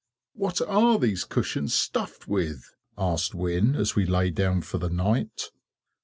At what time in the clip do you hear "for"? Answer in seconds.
4.63-4.79